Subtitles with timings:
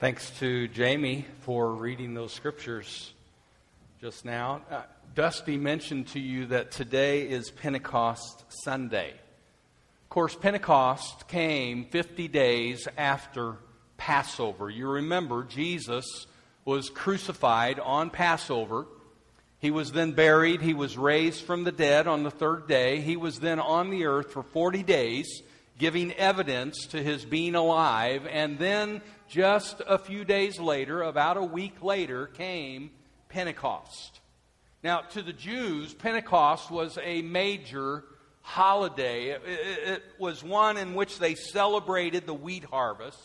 [0.00, 3.12] Thanks to Jamie for reading those scriptures
[4.00, 4.60] just now.
[4.70, 4.82] Uh,
[5.16, 9.10] Dusty mentioned to you that today is Pentecost Sunday.
[9.10, 13.56] Of course, Pentecost came 50 days after
[13.96, 14.70] Passover.
[14.70, 16.28] You remember Jesus
[16.64, 18.86] was crucified on Passover.
[19.58, 20.62] He was then buried.
[20.62, 23.00] He was raised from the dead on the third day.
[23.00, 25.42] He was then on the earth for 40 days,
[25.76, 28.28] giving evidence to his being alive.
[28.30, 32.90] And then just a few days later, about a week later, came
[33.28, 34.20] Pentecost.
[34.82, 38.04] Now, to the Jews, Pentecost was a major
[38.42, 39.30] holiday.
[39.30, 43.18] It, it, was one in which they celebrated the wheat harvest.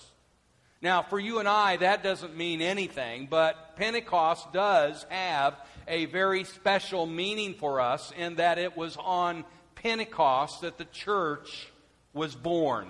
[0.82, 5.56] Now, for you and I, that doesn't mean anything, but Pentecost does have
[5.88, 9.46] a very special meaning for us in that it was on
[9.76, 11.72] Pentecost that the church
[12.14, 12.90] was born.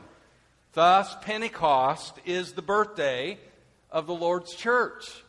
[0.74, 3.38] Thus, Pentecost is the birthday
[3.92, 5.24] of the Lord's church.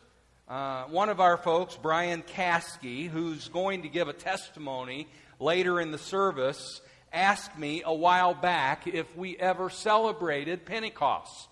[0.49, 5.07] Uh, one of our folks, Brian Caskey, who's going to give a testimony
[5.39, 6.81] later in the service,
[7.13, 11.47] asked me a while back if we ever celebrated Pentecost.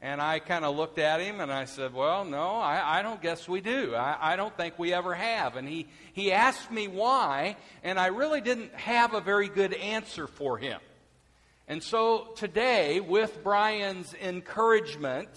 [0.00, 3.22] And I kind of looked at him and I said, Well, no, I, I don't
[3.22, 3.94] guess we do.
[3.94, 5.54] I, I, don't think we ever have.
[5.54, 10.26] And he, he asked me why, and I really didn't have a very good answer
[10.26, 10.80] for him.
[11.68, 15.28] And so today, with Brian's encouragement,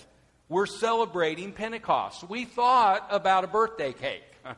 [0.50, 2.28] we're celebrating Pentecost.
[2.28, 4.24] We thought about a birthday cake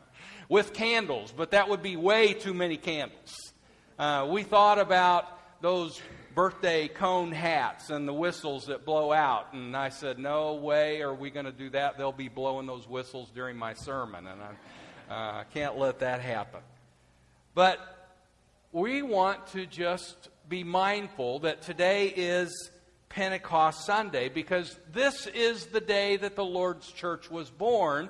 [0.50, 3.54] with candles, but that would be way too many candles.
[4.00, 6.02] Uh, we thought about those
[6.36, 9.54] birthday cone hats and the whistles that blow out.
[9.54, 11.98] And I said, No way are we going to do that.
[11.98, 14.42] They'll be blowing those whistles during my sermon, and
[15.10, 16.62] I uh, can't let that happen.
[17.56, 17.80] But
[18.72, 22.72] we want to just be mindful that today is
[23.09, 28.08] Pentecost Sunday because this is the day that the Lord's church was born.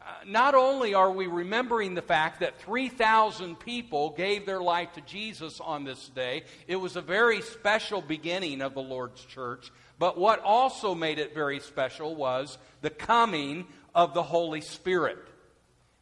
[0.00, 5.00] Uh, not only are we remembering the fact that 3,000 people gave their life to
[5.00, 10.16] Jesus on this day, it was a very special beginning of the Lord's church, but
[10.16, 13.66] what also made it very special was the coming
[13.96, 15.18] of the Holy Spirit.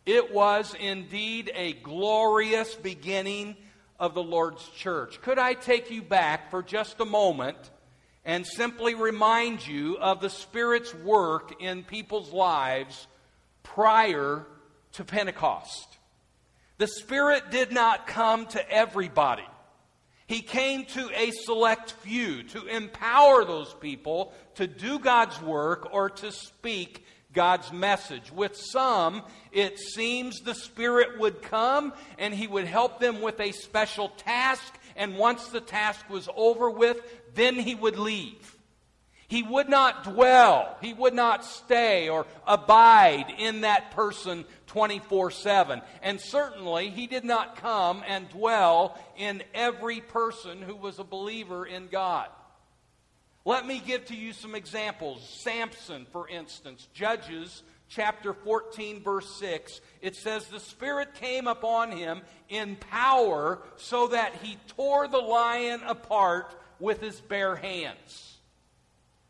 [0.05, 3.57] It was indeed a glorious beginning
[3.99, 5.21] of the Lord's church.
[5.21, 7.59] Could I take you back for just a moment
[8.25, 13.07] and simply remind you of the Spirit's work in people's lives
[13.63, 14.47] prior
[14.93, 15.99] to Pentecost?
[16.79, 19.47] The Spirit did not come to everybody.
[20.29, 26.11] He came to a select few to empower those people to do God's work or
[26.11, 27.05] to speak
[27.39, 28.33] God's message.
[28.33, 29.23] With some,
[29.53, 34.77] it seems the Spirit would come and He would help them with a special task,
[34.97, 37.01] and once the task was over with,
[37.37, 38.57] then He would leave.
[39.29, 45.81] He would not dwell, He would not stay or abide in that person 24 7.
[46.03, 51.65] And certainly, He did not come and dwell in every person who was a believer
[51.65, 52.31] in God.
[53.49, 55.27] Let me give to you some examples.
[55.27, 62.21] Samson, for instance, Judges chapter 14, verse 6, it says, The Spirit came upon him
[62.51, 68.37] in power so that he tore the lion apart with his bare hands.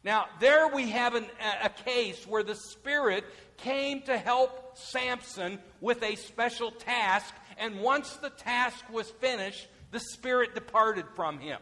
[0.03, 1.27] Now, there we have an,
[1.63, 3.25] a case where the Spirit
[3.59, 10.01] came to help Samson with a special task, and once the task was finished, the
[10.01, 11.61] Spirit departed from him.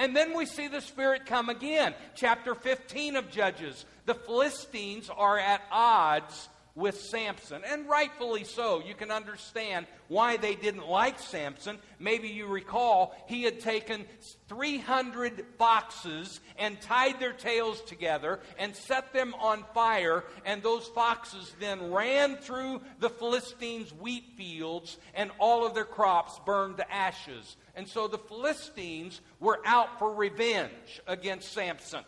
[0.00, 1.92] And then we see the Spirit come again.
[2.14, 3.84] Chapter 15 of Judges.
[4.06, 8.80] The Philistines are at odds with Samson, and rightfully so.
[8.80, 11.78] You can understand why they didn't like Samson.
[11.98, 14.06] Maybe you recall he had taken
[14.48, 21.54] 300 foxes and tied their tails together and set them on fire, and those foxes
[21.60, 27.56] then ran through the Philistines' wheat fields, and all of their crops burned to ashes.
[27.74, 32.04] And so the Philistines were out for revenge against Samson.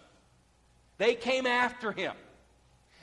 [0.98, 2.14] They came after him.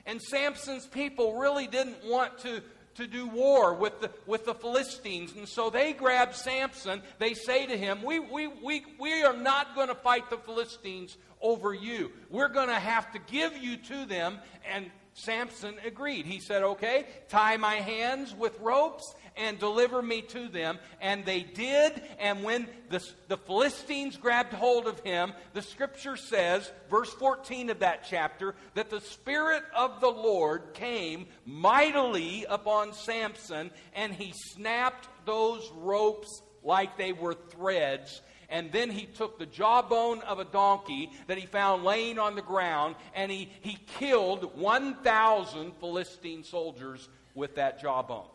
[0.10, 2.64] And Samson's people really didn't want to,
[2.96, 5.36] to do war with the, with the Philistines.
[5.38, 7.04] And so they grab Samson.
[7.20, 11.16] They say to him, We, we, we, we are not going to fight the Philistines
[11.42, 12.12] over you.
[12.32, 14.40] We're going to have to give you to them.
[14.68, 14.90] And
[15.20, 16.26] Samson agreed.
[16.26, 20.80] He said, Okay, tie my hands with ropes and deliver me to them.
[21.02, 22.02] And they did.
[22.20, 27.80] And when the, the Philistines grabbed hold of him, the scripture says, verse 14 of
[27.80, 35.08] that chapter, that the Spirit of the Lord came mightily upon Samson, and he snapped
[35.26, 38.22] those ropes like they were threads.
[38.50, 42.42] And then he took the jawbone of a donkey that he found laying on the
[42.42, 48.28] ground, and he, he killed 1,000 Philistine soldiers with that jawbone.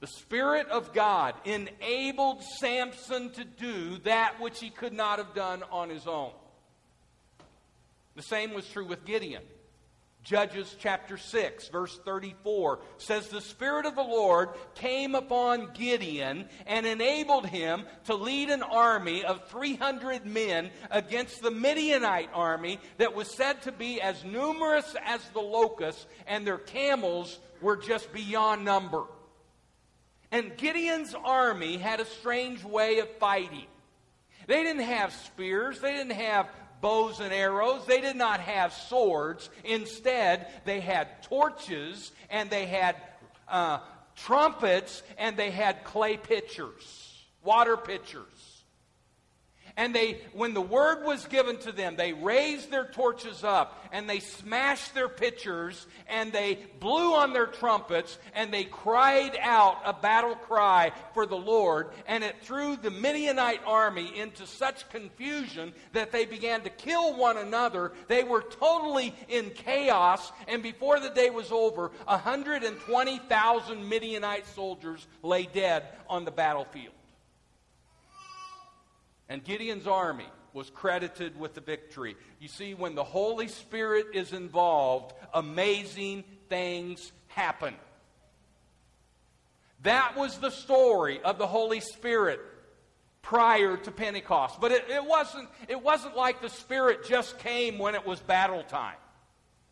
[0.00, 5.62] The Spirit of God enabled Samson to do that which he could not have done
[5.70, 6.32] on his own.
[8.14, 9.42] The same was true with Gideon.
[10.24, 16.86] Judges chapter 6, verse 34 says, The Spirit of the Lord came upon Gideon and
[16.86, 23.36] enabled him to lead an army of 300 men against the Midianite army that was
[23.36, 29.04] said to be as numerous as the locusts, and their camels were just beyond number.
[30.32, 33.66] And Gideon's army had a strange way of fighting.
[34.46, 36.48] They didn't have spears, they didn't have
[36.80, 39.50] bows and arrows, they did not have swords.
[39.64, 42.96] Instead, they had torches and they had
[43.48, 43.78] uh,
[44.16, 48.33] trumpets and they had clay pitchers, water pitchers.
[49.76, 54.08] And they, when the word was given to them, they raised their torches up and
[54.08, 59.92] they smashed their pitchers and they blew on their trumpets and they cried out a
[59.92, 61.88] battle cry for the Lord.
[62.06, 67.36] And it threw the Midianite army into such confusion that they began to kill one
[67.36, 67.92] another.
[68.06, 70.30] They were totally in chaos.
[70.46, 76.94] And before the day was over, 120,000 Midianite soldiers lay dead on the battlefield.
[79.28, 82.16] And Gideon's army was credited with the victory.
[82.38, 87.74] You see, when the Holy Spirit is involved, amazing things happen.
[89.82, 92.40] That was the story of the Holy Spirit
[93.20, 94.60] prior to Pentecost.
[94.60, 98.62] But it, it, wasn't, it wasn't like the Spirit just came when it was battle
[98.62, 98.96] time.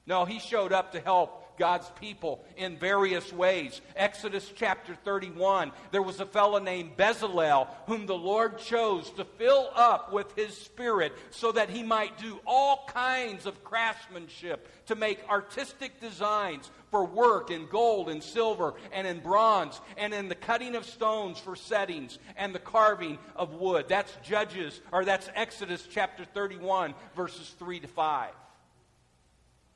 [0.06, 3.81] No, he showed up to help God's people in various ways.
[3.94, 9.70] Exodus chapter 31, there was a fellow named Bezalel whom the Lord chose to fill
[9.76, 15.20] up with his spirit so that he might do all kinds of craftsmanship to make
[15.31, 20.75] artistic designs for work in gold and silver and in bronze and in the cutting
[20.75, 23.85] of stones for settings and the carving of wood.
[23.88, 28.31] That's Judges, or that's Exodus chapter 31, verses 3 to 5.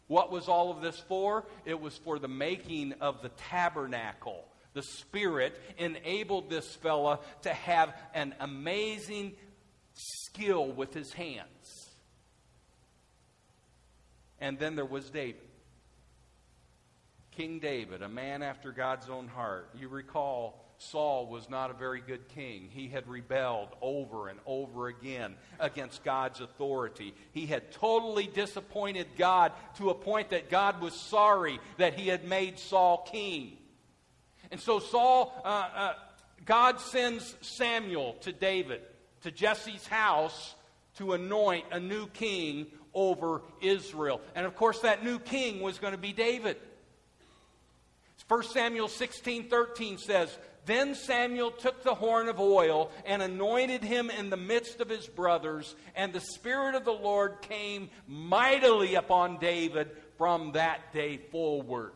[0.08, 1.44] What was all of this for?
[1.64, 4.44] It was for the making of the tabernacle.
[4.72, 9.34] The Spirit enabled this fella to have an amazing
[9.94, 11.90] skill with his hands.
[14.40, 15.40] And then there was David.
[17.32, 19.70] King David, a man after God's own heart.
[19.78, 22.68] You recall Saul was not a very good king.
[22.70, 27.14] He had rebelled over and over again against God's authority.
[27.32, 32.24] He had totally disappointed God to a point that God was sorry that he had
[32.24, 33.56] made Saul king.
[34.50, 35.92] And so Saul, uh, uh,
[36.44, 38.82] God sends Samuel to David,
[39.22, 40.54] to Jesse's house,
[40.98, 44.20] to anoint a new king over Israel.
[44.34, 46.56] And of course, that new king was going to be David.
[48.28, 50.36] 1 Samuel 16 13 says,
[50.66, 55.06] then Samuel took the horn of oil and anointed him in the midst of his
[55.06, 61.92] brothers, and the Spirit of the Lord came mightily upon David from that day forward.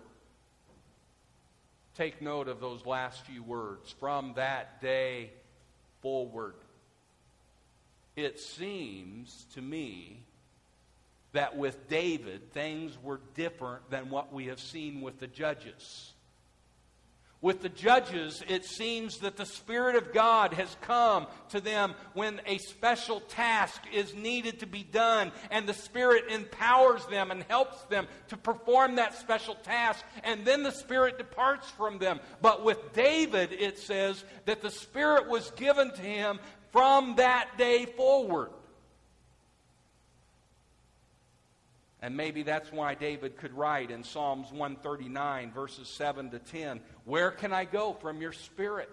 [1.96, 5.32] Take note of those last few words from that day
[6.00, 6.54] forward.
[8.16, 10.22] It seems to me
[11.32, 16.12] that with David, things were different than what we have seen with the judges.
[17.42, 22.42] With the judges, it seems that the Spirit of God has come to them when
[22.44, 27.82] a special task is needed to be done, and the Spirit empowers them and helps
[27.84, 32.20] them to perform that special task, and then the Spirit departs from them.
[32.42, 36.40] But with David, it says that the Spirit was given to him
[36.72, 38.50] from that day forward.
[42.02, 47.30] And maybe that's why David could write in Psalms 139, verses 7 to 10 Where
[47.30, 48.90] can I go from your spirit?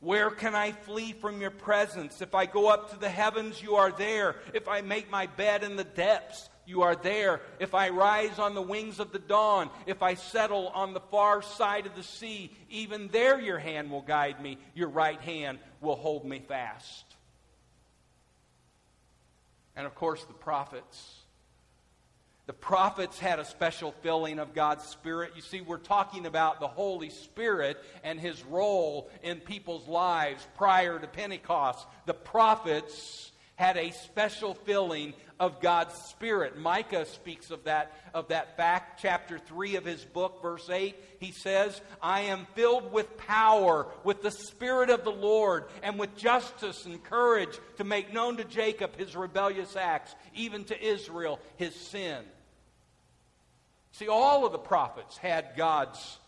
[0.00, 2.22] Where can I flee from your presence?
[2.22, 4.36] If I go up to the heavens, you are there.
[4.54, 7.42] If I make my bed in the depths, you are there.
[7.58, 11.42] If I rise on the wings of the dawn, if I settle on the far
[11.42, 15.96] side of the sea, even there your hand will guide me, your right hand will
[15.96, 17.04] hold me fast.
[19.76, 21.19] And of course, the prophets
[22.50, 25.34] the prophets had a special filling of God's Spirit.
[25.36, 30.98] You see, we're talking about the Holy Spirit and his role in people's lives prior
[30.98, 31.86] to Pentecost.
[32.06, 36.58] The prophets had a special filling of God's Spirit.
[36.58, 39.00] Micah speaks of that, of that fact.
[39.00, 44.22] Chapter 3 of his book, verse 8, he says, I am filled with power, with
[44.22, 48.96] the Spirit of the Lord, and with justice and courage to make known to Jacob
[48.96, 52.24] his rebellious acts, even to Israel his sin.
[53.92, 56.18] See, all of the prophets had God's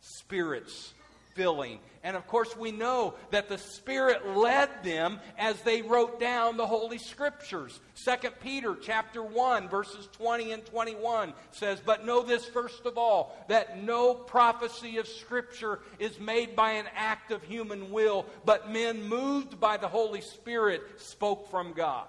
[0.00, 0.92] Spirit's
[1.34, 1.78] filling.
[2.02, 6.66] And of course, we know that the Spirit led them as they wrote down the
[6.66, 7.80] Holy Scriptures.
[8.04, 13.36] 2 Peter chapter 1, verses 20 and 21 says, But know this first of all,
[13.48, 19.02] that no prophecy of Scripture is made by an act of human will, but men
[19.02, 22.06] moved by the Holy Spirit spoke from God.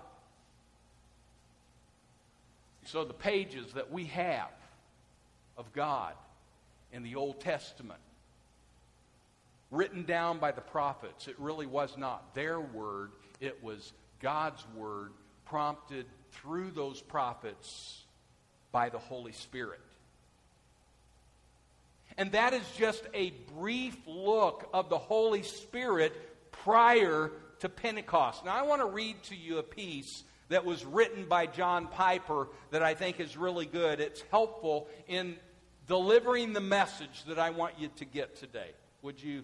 [2.86, 4.50] So the pages that we have
[5.58, 6.14] of God
[6.92, 8.00] in the Old Testament
[9.72, 11.28] written down by the prophets.
[11.28, 15.12] It really was not their word, it was God's word
[15.46, 18.04] prompted through those prophets
[18.72, 19.82] by the Holy Spirit.
[22.18, 26.14] And that is just a brief look of the Holy Spirit
[26.52, 28.46] prior to Pentecost.
[28.46, 32.48] Now, I want to read to you a piece that was written by John Piper
[32.72, 34.00] that I think is really good.
[34.00, 35.36] It's helpful in
[35.88, 38.72] delivering the message that I want you to get today.
[39.02, 39.44] Would you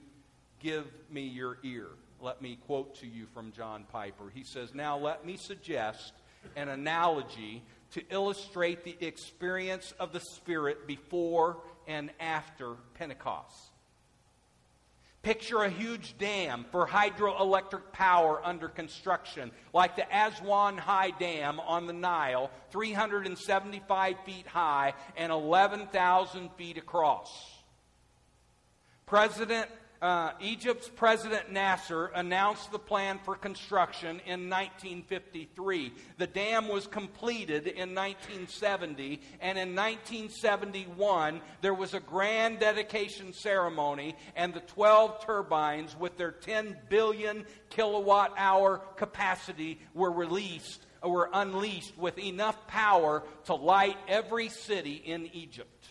[0.59, 1.87] give me your ear?
[2.19, 4.25] Let me quote to you from John Piper.
[4.33, 6.13] He says, Now let me suggest
[6.55, 13.70] an analogy to illustrate the experience of the Spirit before and after Pentecost.
[15.23, 21.85] Picture a huge dam for hydroelectric power under construction, like the Aswan High Dam on
[21.85, 27.61] the Nile, 375 feet high and 11,000 feet across.
[29.05, 29.69] President
[30.01, 35.93] uh, Egypt's President Nasser announced the plan for construction in 1953.
[36.17, 44.15] The dam was completed in 1970, and in 1971, there was a grand dedication ceremony,
[44.35, 51.97] and the 12 turbines with their 10 billion kilowatt hour capacity were released were unleashed
[51.97, 55.87] with enough power to light every city in Egypt.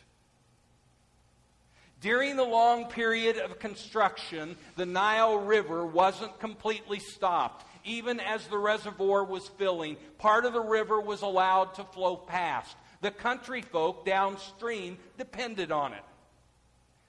[2.01, 7.67] During the long period of construction, the Nile River wasn't completely stopped.
[7.85, 12.75] Even as the reservoir was filling, part of the river was allowed to flow past.
[13.03, 16.05] The country folk downstream depended on it.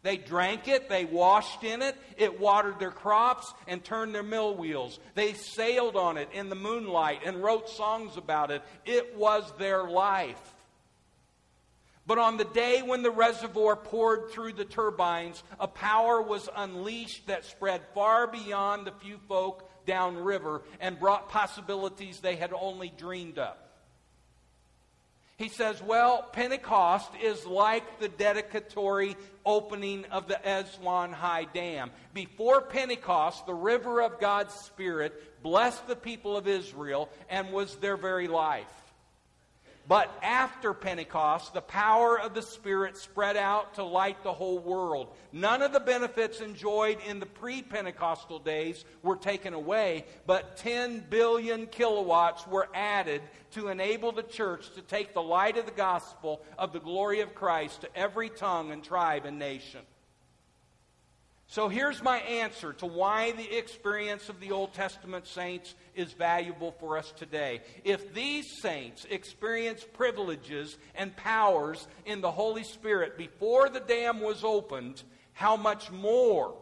[0.03, 4.55] They drank it, they washed in it, it watered their crops and turned their mill
[4.55, 4.99] wheels.
[5.13, 8.63] They sailed on it in the moonlight and wrote songs about it.
[8.85, 10.50] It was their life.
[12.07, 17.27] But on the day when the reservoir poured through the turbines, a power was unleashed
[17.27, 23.37] that spread far beyond the few folk downriver and brought possibilities they had only dreamed
[23.37, 23.55] of.
[25.37, 31.89] He says, well, Pentecost is like the dedicatory opening of the Aswan High Dam.
[32.13, 37.97] Before Pentecost, the river of God's Spirit blessed the people of Israel and was their
[37.97, 38.71] very life.
[39.91, 45.09] But after Pentecost, the power of the Spirit spread out to light the whole world.
[45.33, 51.07] None of the benefits enjoyed in the pre Pentecostal days were taken away, but 10
[51.09, 53.21] billion kilowatts were added
[53.51, 57.35] to enable the church to take the light of the gospel of the glory of
[57.35, 59.81] Christ to every tongue and tribe and nation.
[61.51, 66.73] So here's my answer to why the experience of the Old Testament saints is valuable
[66.79, 67.59] for us today.
[67.83, 74.45] If these saints experienced privileges and powers in the Holy Spirit before the dam was
[74.45, 75.03] opened,
[75.33, 76.55] how much more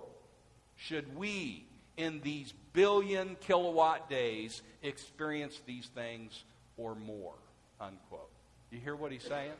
[0.75, 6.45] should we in these billion kilowatt days experience these things
[6.77, 7.35] or more?
[7.79, 8.31] Unquote.
[8.71, 9.51] You hear what he's saying?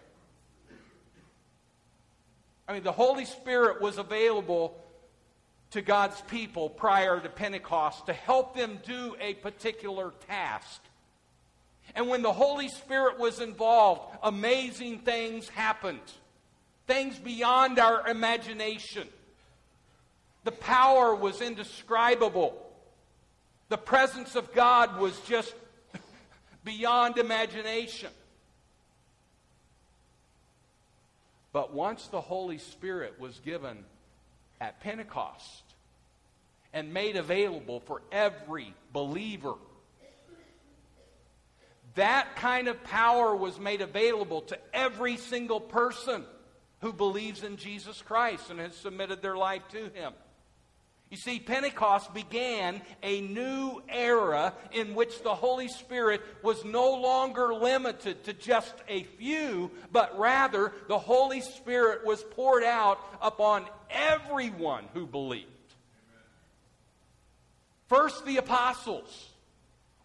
[2.68, 4.76] I mean, the Holy Spirit was available
[5.72, 10.82] to God's people prior to Pentecost to help them do a particular task.
[11.96, 16.00] And when the Holy Spirit was involved, amazing things happened.
[16.88, 19.08] Things beyond our imagination.
[20.44, 22.58] The power was indescribable.
[23.70, 25.54] The presence of God was just
[26.64, 28.10] beyond imagination.
[31.52, 33.84] But once the Holy Spirit was given
[34.60, 35.64] at Pentecost
[36.74, 39.56] and made available for every believer.
[41.96, 46.24] That kind of power was made available to every single person
[46.82, 50.14] who believes in Jesus Christ and has submitted their life to Him.
[51.10, 57.52] You see, Pentecost began a new era in which the Holy Spirit was no longer
[57.52, 64.86] limited to just a few, but rather the Holy Spirit was poured out upon everyone
[64.94, 65.48] who believed.
[67.88, 69.29] First, the apostles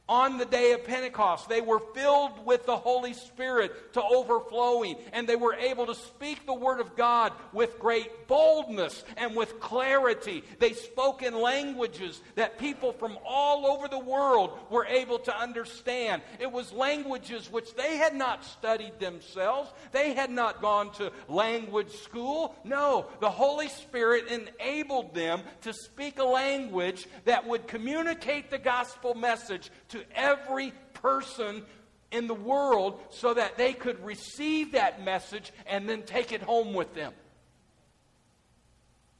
[0.09, 1.49] on the day of Pentecost.
[1.49, 6.45] They were filled with the Holy Spirit to overflowing, and they were able to speak
[6.45, 10.45] the Word of God with great boldness and with clarity.
[10.59, 16.23] They spoke in languages that people from all over the world were able to understand.
[16.39, 21.93] It was languages which they had not studied themselves, they had not gone to language
[21.93, 22.55] school.
[22.65, 29.15] No, the Holy Spirit enabled them to speak a language that would communicate the gospel
[29.15, 31.63] message to every person
[32.11, 36.75] in the world so that they could receive that message and then take it home
[36.75, 37.13] with them.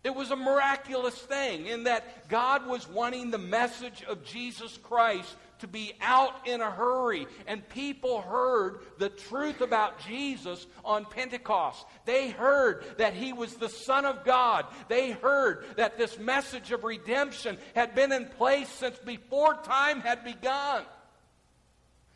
[0.03, 5.35] It was a miraculous thing in that God was wanting the message of Jesus Christ
[5.61, 7.27] to be out in a hurry.
[7.47, 11.85] And people heard the truth about Jesus on Pentecost.
[12.05, 14.67] They heard that he was the Son of God.
[14.89, 20.25] They heard that this message of redemption had been in place since before time had
[20.25, 20.85] begun.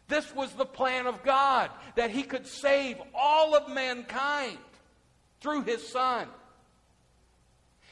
[0.09, 4.57] This was the plan of God, that he could save all of mankind
[5.41, 6.27] through his Son.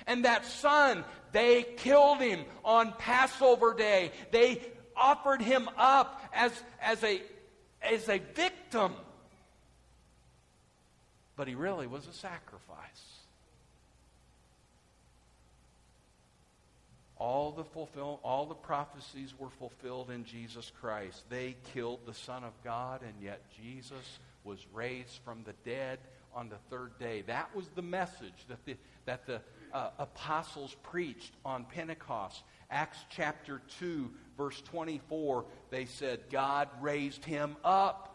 [0.06, 4.12] And that son, they killed him on Passover day.
[4.30, 4.62] They
[4.96, 7.22] offered him up as, as, a,
[7.82, 8.92] as a victim.
[11.36, 13.16] But he really was a sacrifice.
[17.18, 21.24] All the fulfill, all the prophecies were fulfilled in Jesus Christ.
[21.30, 25.98] They killed the Son of God, and yet Jesus was raised from the dead
[26.34, 27.22] on the third day.
[27.26, 28.76] That was the message that the,
[29.06, 29.40] that the
[29.72, 32.42] uh, apostles preached on Pentecost.
[32.70, 38.12] Acts chapter 2, verse 24, they said, God raised him up.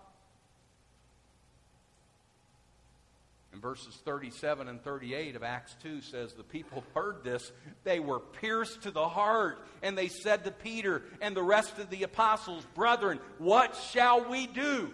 [3.54, 7.52] And verses 37 and 38 of Acts 2 says, The people heard this.
[7.84, 9.66] They were pierced to the heart.
[9.82, 14.48] And they said to Peter and the rest of the apostles, Brethren, what shall we
[14.48, 14.94] do?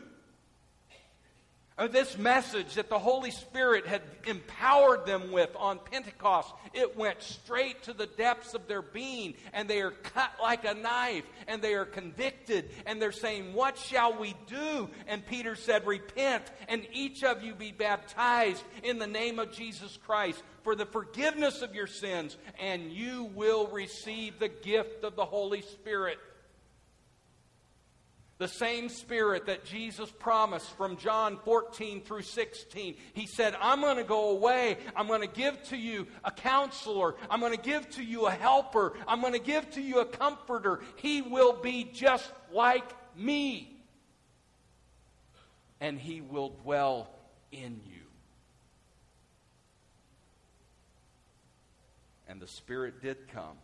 [1.85, 7.83] This message that the Holy Spirit had empowered them with on Pentecost, it went straight
[7.83, 11.75] to the depths of their being, and they are cut like a knife, and they
[11.75, 14.89] are convicted, and they're saying, What shall we do?
[15.05, 19.99] And Peter said, Repent, and each of you be baptized in the name of Jesus
[20.07, 25.25] Christ for the forgiveness of your sins, and you will receive the gift of the
[25.25, 26.17] Holy Spirit.
[28.37, 32.95] The same Spirit that Jesus promised from John 14 through 16.
[33.13, 34.77] He said, I'm going to go away.
[34.95, 37.15] I'm going to give to you a counselor.
[37.31, 38.93] I'm going to give to you a helper.
[39.07, 40.81] I'm going to give to you a comforter.
[40.97, 43.75] He will be just like me.
[45.79, 47.09] And he will dwell
[47.51, 48.03] in you.
[52.27, 53.57] And the Spirit did come.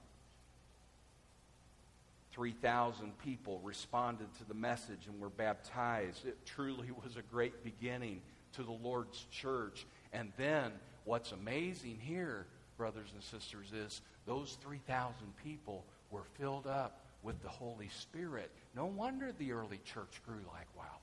[2.34, 6.26] 3,000 people responded to the message and were baptized.
[6.26, 8.22] It truly was a great beginning
[8.54, 9.86] to the Lord's church.
[10.12, 10.72] And then,
[11.06, 17.50] what's amazing here, brothers and sisters, is those 3,000 people were filled up with the
[17.50, 18.52] Holy Spirit.
[18.76, 21.03] No wonder the early church grew like wildfire.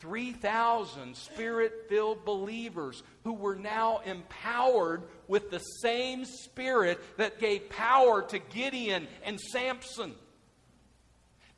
[0.00, 8.22] 3,000 spirit filled believers who were now empowered with the same spirit that gave power
[8.22, 10.14] to Gideon and Samson.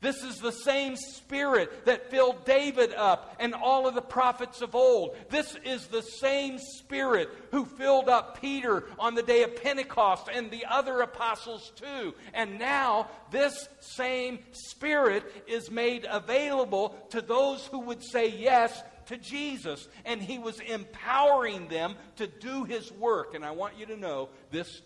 [0.01, 4.73] This is the same spirit that filled David up and all of the prophets of
[4.73, 5.15] old.
[5.29, 10.49] This is the same spirit who filled up Peter on the day of Pentecost and
[10.49, 12.15] the other apostles too.
[12.33, 19.17] And now this same spirit is made available to those who would say yes to
[19.17, 19.87] Jesus.
[20.03, 23.35] And he was empowering them to do his work.
[23.35, 24.81] And I want you to know this,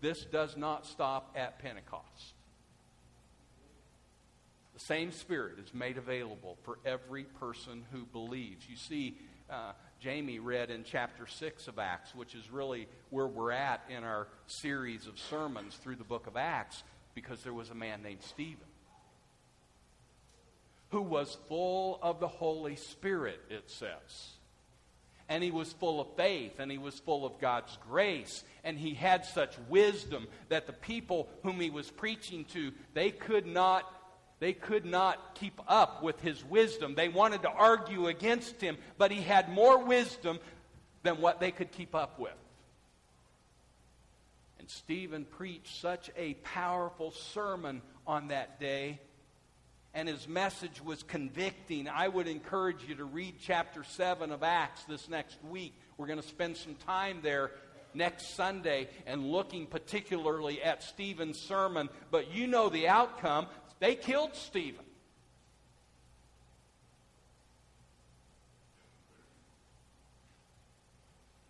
[0.00, 2.34] this does not stop at Pentecost.
[4.80, 8.66] The same Spirit is made available for every person who believes.
[8.66, 9.18] You see,
[9.50, 14.04] uh, Jamie read in chapter 6 of Acts, which is really where we're at in
[14.04, 16.82] our series of sermons through the book of Acts,
[17.14, 18.66] because there was a man named Stephen
[20.90, 24.30] who was full of the Holy Spirit, it says.
[25.28, 28.94] And he was full of faith, and he was full of God's grace, and he
[28.94, 33.84] had such wisdom that the people whom he was preaching to, they could not
[34.40, 36.94] they could not keep up with his wisdom.
[36.94, 40.40] They wanted to argue against him, but he had more wisdom
[41.02, 42.32] than what they could keep up with.
[44.58, 48.98] And Stephen preached such a powerful sermon on that day,
[49.92, 51.86] and his message was convicting.
[51.86, 55.74] I would encourage you to read chapter 7 of Acts this next week.
[55.98, 57.50] We're going to spend some time there
[57.94, 61.88] next Sunday and looking particularly at Stephen's sermon.
[62.10, 63.46] But you know the outcome.
[63.80, 64.84] They killed Stephen.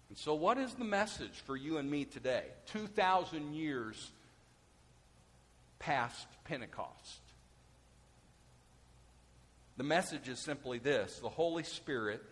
[0.09, 2.45] And so, what is the message for you and me today?
[2.73, 4.11] 2,000 years
[5.79, 7.21] past Pentecost.
[9.77, 12.23] The message is simply this the Holy Spirit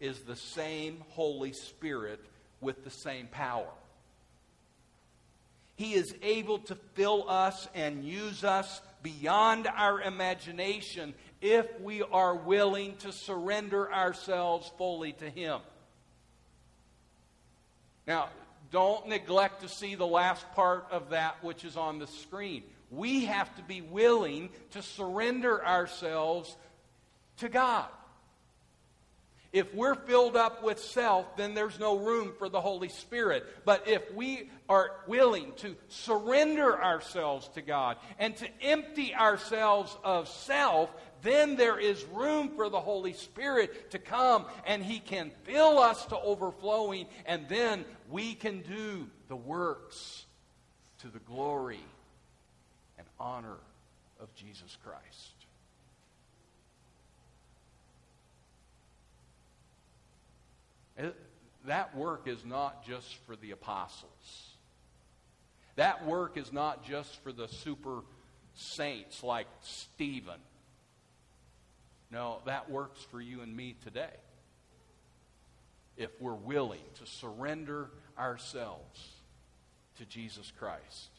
[0.00, 2.20] is the same Holy Spirit
[2.60, 3.70] with the same power.
[5.76, 12.34] He is able to fill us and use us beyond our imagination if we are
[12.34, 15.60] willing to surrender ourselves fully to Him.
[18.06, 18.30] Now,
[18.72, 22.64] don't neglect to see the last part of that which is on the screen.
[22.90, 26.56] We have to be willing to surrender ourselves
[27.36, 27.88] to God.
[29.54, 33.46] If we're filled up with self, then there's no room for the Holy Spirit.
[33.64, 40.26] But if we are willing to surrender ourselves to God and to empty ourselves of
[40.28, 40.90] self,
[41.22, 46.04] then there is room for the Holy Spirit to come and He can fill us
[46.06, 50.26] to overflowing, and then we can do the works
[51.02, 51.78] to the glory
[52.98, 53.58] and honor
[54.18, 55.33] of Jesus Christ.
[61.66, 64.50] That work is not just for the apostles.
[65.76, 68.02] That work is not just for the super
[68.54, 70.40] saints like Stephen.
[72.10, 74.14] No, that works for you and me today.
[75.96, 79.14] If we're willing to surrender ourselves
[79.98, 81.10] to Jesus Christ.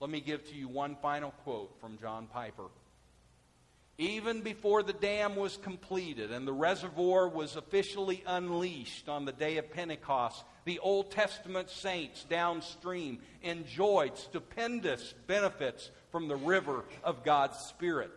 [0.00, 2.64] Let me give to you one final quote from John Piper
[4.00, 9.58] even before the dam was completed and the reservoir was officially unleashed on the day
[9.58, 17.58] of Pentecost, the Old Testament saints downstream enjoyed stupendous benefits from the river of God's
[17.58, 18.10] Spirit.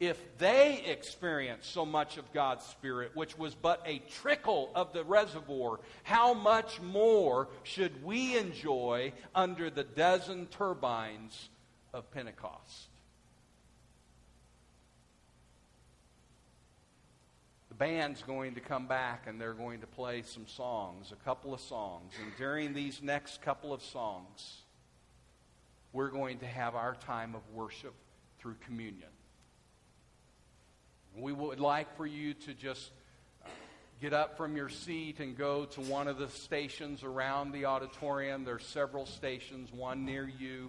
[0.00, 5.04] If they experienced so much of God's Spirit, which was but a trickle of the
[5.04, 11.50] reservoir, how much more should we enjoy under the dozen turbines
[11.94, 12.89] of Pentecost?
[17.80, 21.60] Band's going to come back and they're going to play some songs, a couple of
[21.60, 22.12] songs.
[22.22, 24.58] And during these next couple of songs,
[25.94, 27.94] we're going to have our time of worship
[28.38, 29.08] through communion.
[31.16, 32.90] We would like for you to just
[33.98, 38.44] get up from your seat and go to one of the stations around the auditorium.
[38.44, 40.68] There's several stations, one near you.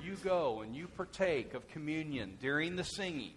[0.00, 3.34] You go and you partake of communion during the singing.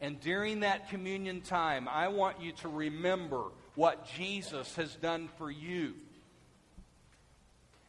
[0.00, 5.50] And during that communion time, I want you to remember what Jesus has done for
[5.50, 5.94] you.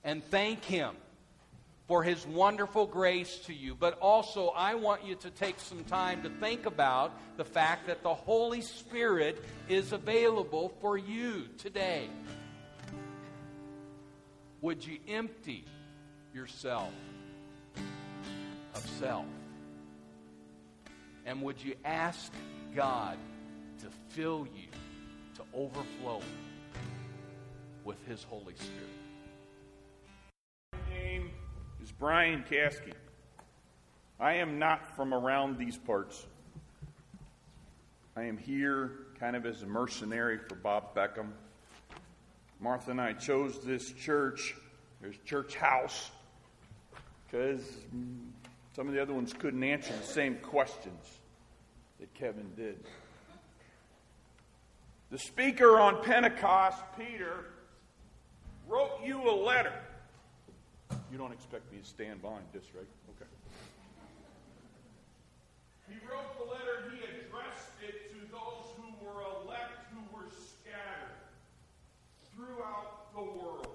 [0.03, 0.95] And thank Him
[1.87, 3.75] for His wonderful grace to you.
[3.75, 8.03] But also, I want you to take some time to think about the fact that
[8.03, 12.09] the Holy Spirit is available for you today.
[14.61, 15.65] Would you empty
[16.33, 16.93] yourself
[18.75, 19.25] of self?
[21.25, 22.31] And would you ask
[22.75, 23.17] God
[23.79, 24.67] to fill you
[25.35, 26.21] to overflow
[27.83, 28.89] with His Holy Spirit?
[30.73, 31.29] My name
[31.81, 32.93] is Brian Caskey.
[34.19, 36.25] I am not from around these parts.
[38.15, 41.29] I am here kind of as a mercenary for Bob Beckham.
[42.59, 44.55] Martha and I chose this church,
[45.01, 46.11] this church house,
[47.25, 47.63] because
[48.75, 51.19] some of the other ones couldn't answer the same questions
[51.99, 52.83] that Kevin did.
[55.11, 57.45] The speaker on Pentecost, Peter,
[58.67, 59.73] wrote you a letter.
[61.11, 62.87] You don't expect me to stand behind this, right?
[63.09, 63.29] Okay.
[65.89, 71.11] He wrote the letter, he addressed it to those who were elect, who were scattered
[72.33, 73.67] throughout the world.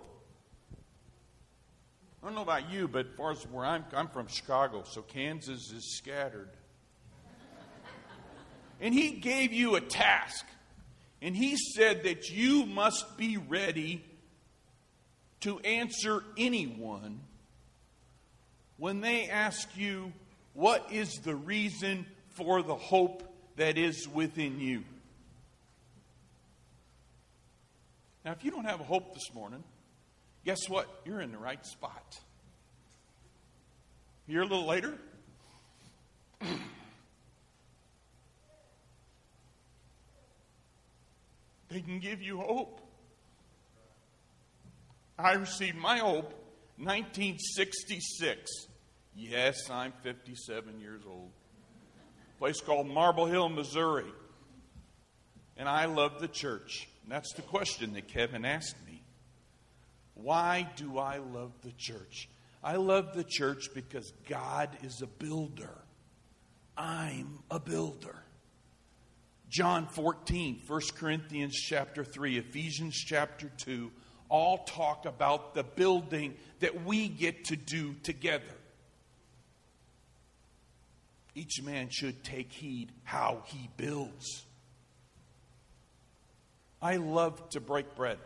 [2.22, 5.00] I don't know about you, but as far as where I'm, I'm from Chicago, so
[5.00, 6.50] Kansas is scattered.
[8.78, 10.44] and he gave you a task.
[11.22, 14.04] And he said that you must be ready
[15.40, 17.20] to answer anyone
[18.76, 20.12] when they ask you,
[20.52, 23.22] What is the reason for the hope
[23.56, 24.84] that is within you?
[28.26, 29.64] Now, if you don't have a hope this morning,
[30.44, 30.86] guess what?
[31.06, 32.18] You're in the right spot.
[34.26, 34.92] Here a little later,
[41.68, 42.80] they can give you hope.
[45.16, 46.32] I received my hope
[46.78, 48.50] 1966.
[49.14, 51.30] Yes, I'm 57 years old.
[52.36, 54.12] A place called Marble Hill, Missouri.
[55.56, 56.88] And I love the church.
[57.04, 59.02] And that's the question that Kevin asked me.
[60.14, 62.28] Why do I love the church?
[62.66, 65.70] I love the church because God is a builder.
[66.76, 68.16] I'm a builder.
[69.48, 73.92] John 14, 1 Corinthians chapter 3, Ephesians chapter 2
[74.28, 78.42] all talk about the building that we get to do together.
[81.36, 84.44] Each man should take heed how he builds.
[86.82, 88.18] I love to break bread.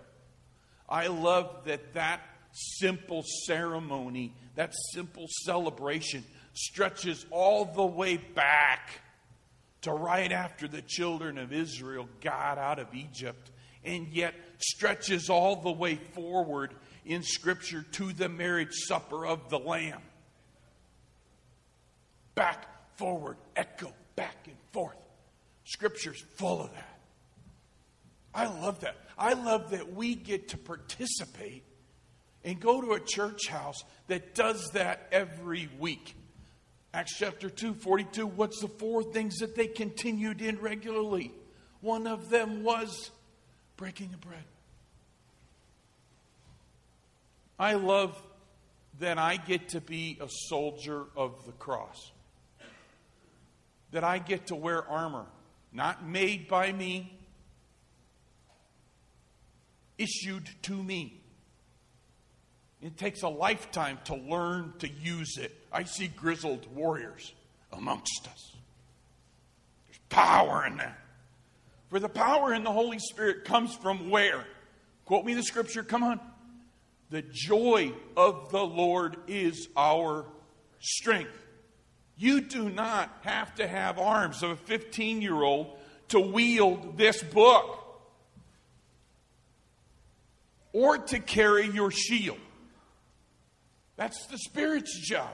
[0.88, 8.90] I love that that simple ceremony, that simple celebration stretches all the way back
[9.82, 13.50] to right after the children of Israel got out of Egypt,
[13.84, 19.58] and yet stretches all the way forward in Scripture to the marriage supper of the
[19.58, 20.02] Lamb.
[22.34, 24.96] Back, forward, echo, back and forth.
[25.64, 27.00] Scripture's full of that.
[28.34, 28.96] I love that.
[29.18, 31.64] I love that we get to participate
[32.44, 36.14] and go to a church house that does that every week.
[36.92, 38.26] Acts chapter 2, 42.
[38.26, 41.32] What's the four things that they continued in regularly?
[41.80, 43.10] One of them was
[43.76, 44.44] breaking of bread.
[47.58, 48.20] I love
[48.98, 52.10] that I get to be a soldier of the cross.
[53.92, 55.26] That I get to wear armor,
[55.72, 57.18] not made by me,
[59.98, 61.19] issued to me.
[62.82, 65.54] It takes a lifetime to learn to use it.
[65.72, 67.32] I see grizzled warriors
[67.72, 68.52] amongst us.
[69.86, 70.98] There's power in that.
[71.90, 74.46] For the power in the Holy Spirit comes from where?
[75.04, 76.20] Quote me the scripture, come on.
[77.10, 80.24] The joy of the Lord is our
[80.78, 81.36] strength.
[82.16, 85.76] You do not have to have arms of a 15 year old
[86.08, 87.78] to wield this book
[90.72, 92.38] or to carry your shield.
[94.00, 95.28] That's the Spirit's job.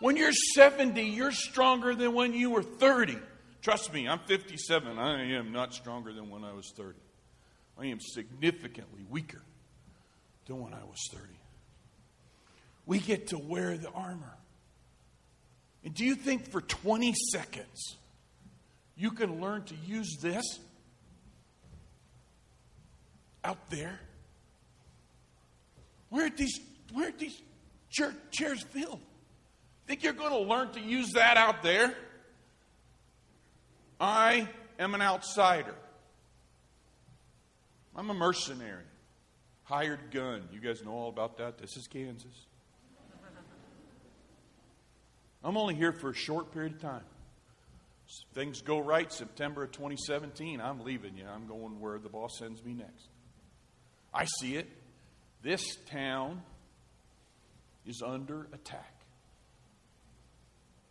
[0.00, 3.16] When you're 70, you're stronger than when you were 30.
[3.62, 4.98] Trust me, I'm 57.
[4.98, 6.98] I am not stronger than when I was 30.
[7.78, 9.40] I am significantly weaker
[10.46, 11.26] than when I was 30.
[12.86, 14.34] We get to wear the armor.
[15.84, 17.96] And do you think for 20 seconds
[18.96, 20.58] you can learn to use this
[23.44, 24.00] out there?
[26.08, 26.58] Where are these,
[26.92, 27.40] where are these
[27.90, 29.00] chairs filled?
[29.86, 31.94] Think you're going to learn to use that out there?
[34.00, 34.48] I
[34.78, 35.74] am an outsider.
[37.94, 38.84] I'm a mercenary.
[39.64, 40.48] Hired gun.
[40.52, 41.58] You guys know all about that?
[41.58, 42.46] This is Kansas.
[45.42, 47.04] I'm only here for a short period of time.
[48.34, 51.24] Things go right, September of 2017, I'm leaving you.
[51.32, 53.08] I'm going where the boss sends me next.
[54.12, 54.68] I see it.
[55.42, 56.42] This town
[57.86, 58.94] is under attack.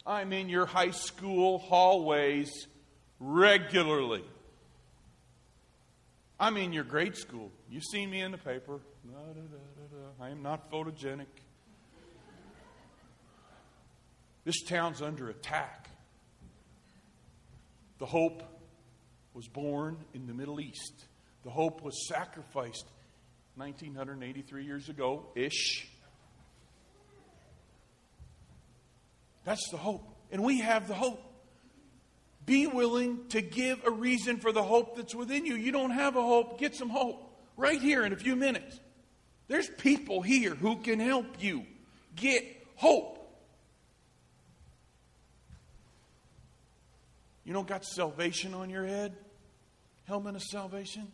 [0.06, 2.67] I'm in your high school hallways
[3.19, 4.23] regularly.
[6.39, 7.52] I'm in your grade school.
[7.69, 8.80] You've seen me in the paper.
[9.06, 11.25] Da, da, da, I am not photogenic.
[14.45, 15.89] This town's under attack.
[17.99, 18.41] The hope
[19.34, 21.06] was born in the Middle East.
[21.43, 22.86] The hope was sacrificed
[23.58, 25.88] 1983 years ago ish.
[29.50, 30.08] That's the hope.
[30.32, 31.24] And we have the hope.
[32.46, 35.56] Be willing to give a reason for the hope that's within you.
[35.56, 38.80] You don't have a hope, get some hope right here in a few minutes.
[39.48, 41.66] There's people here who can help you
[42.16, 42.44] get
[42.76, 43.18] hope.
[47.44, 49.16] You don't got salvation on your head?
[50.06, 51.08] Helmet of salvation?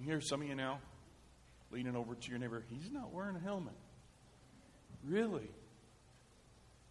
[0.00, 0.80] You hear some of you now
[1.70, 3.74] leaning over to your neighbor, he's not wearing a helmet.
[5.06, 5.48] Really?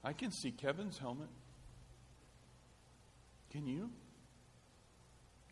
[0.03, 1.27] I can see Kevin's helmet.
[3.51, 3.89] Can you?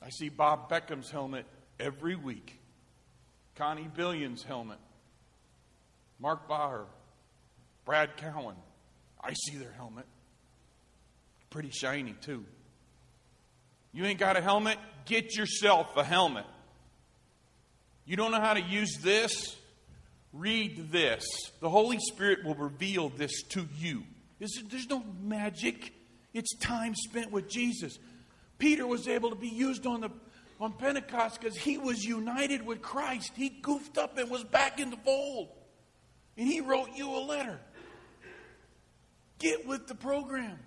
[0.01, 1.45] I see Bob Beckham's helmet
[1.79, 2.59] every week.
[3.55, 4.77] Connie Billion's helmet.
[6.19, 6.85] Mark Baher.
[7.85, 8.55] Brad Cowan.
[9.21, 10.05] I see their helmet.
[11.49, 12.45] Pretty shiny, too.
[13.91, 14.77] You ain't got a helmet?
[15.05, 16.45] Get yourself a helmet.
[18.05, 19.55] You don't know how to use this?
[20.33, 21.23] Read this.
[21.61, 24.03] The Holy Spirit will reveal this to you.
[24.39, 25.93] There's no magic.
[26.33, 27.97] It's time spent with Jesus.
[28.59, 30.09] Peter was able to be used on the
[30.59, 33.31] on Pentecost because he was united with Christ.
[33.35, 35.49] He goofed up and was back in the fold.
[36.35, 37.59] And he wrote you a letter.
[39.39, 40.57] Get with the program.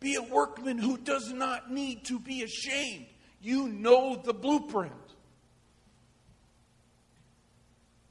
[0.00, 3.06] Be a workman who does not need to be ashamed.
[3.40, 4.92] You know the blueprint.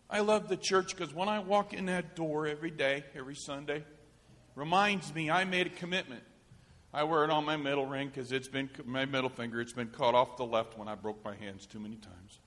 [0.10, 3.84] I love the church because when I walk in that door every day, every Sunday,
[4.56, 6.24] reminds me I made a commitment.
[6.94, 9.60] I wear it on my middle ring because it's been my middle finger.
[9.60, 12.40] It's been cut off the left when I broke my hands too many times.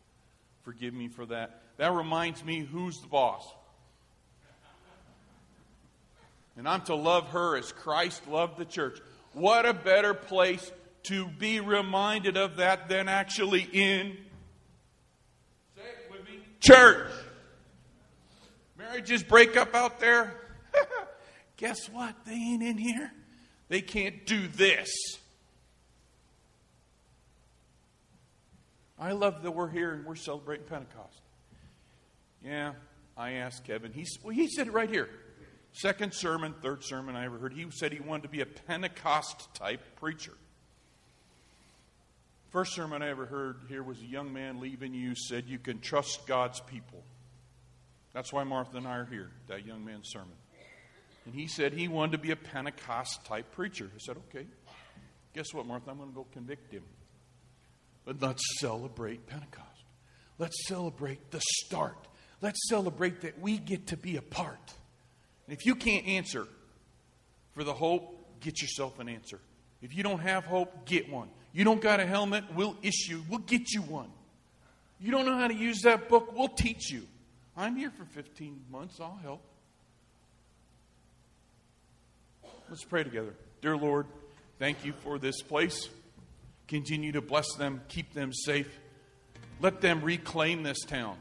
[0.63, 1.63] Forgive me for that.
[1.77, 3.47] That reminds me who's the boss.
[6.57, 8.99] And I'm to love her as Christ loved the church.
[9.33, 10.73] What a better place
[11.05, 14.17] to be reminded of that than actually in
[16.61, 17.11] church.
[18.77, 20.35] Marriages break up out there.
[21.59, 22.15] Guess what?
[22.25, 23.13] They ain't in here.
[23.69, 24.89] They can't do this.
[28.99, 31.21] I love that we're here and we're celebrating Pentecost.
[32.45, 32.73] Yeah,
[33.17, 33.93] I asked Kevin.
[33.93, 35.09] He's, well, he said it right here.
[35.73, 37.53] Second sermon, third sermon I ever heard.
[37.53, 40.33] He said he wanted to be a Pentecost type preacher.
[42.51, 45.81] First sermon I ever heard here was a young man leaving you said you can
[45.81, 47.03] trust God's people.
[48.15, 50.33] That's why Martha and I are here, that young man's sermon.
[51.29, 53.91] And he said he wanted to be a Pentecost type preacher.
[53.95, 54.47] I said, okay.
[55.35, 55.91] Guess what, Martha?
[55.91, 56.85] I'm going to go convict him.
[58.07, 59.67] But let's celebrate Pentecost.
[60.39, 61.99] Let's celebrate the start.
[62.41, 64.73] Let's celebrate that we get to be a part.
[65.47, 66.47] And if you can't answer
[67.53, 69.39] for the hope, get yourself an answer.
[69.83, 71.29] If you don't have hope, get one.
[71.53, 74.09] You don't got a helmet, we'll issue, we'll get you one.
[74.99, 77.03] You don't know how to use that book, we'll teach you.
[77.55, 79.43] I'm here for 15 months, I'll help.
[82.71, 83.35] Let's pray together.
[83.63, 84.07] Dear Lord,
[84.59, 85.89] thank you for this place.
[86.67, 88.79] Continue to bless them, keep them safe.
[89.61, 91.17] Let them reclaim this town.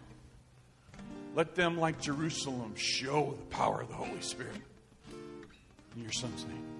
[1.36, 4.56] Let them, like Jerusalem, show the power of the Holy Spirit.
[5.96, 6.77] In your Son's name.